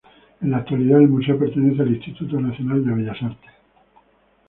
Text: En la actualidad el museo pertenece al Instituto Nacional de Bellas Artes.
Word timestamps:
En 0.41 0.49
la 0.49 0.57
actualidad 0.57 0.97
el 0.99 1.09
museo 1.09 1.37
pertenece 1.37 1.83
al 1.83 1.93
Instituto 1.93 2.41
Nacional 2.41 2.83
de 2.83 2.91
Bellas 2.91 3.21
Artes. 3.21 3.51